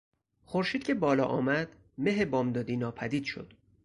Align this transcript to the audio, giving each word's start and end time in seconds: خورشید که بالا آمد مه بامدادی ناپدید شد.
خورشید 0.45 0.83
که 0.83 0.93
بالا 0.93 1.25
آمد 1.25 1.75
مه 1.97 2.25
بامدادی 2.25 2.77
ناپدید 2.77 3.23
شد. 3.23 3.53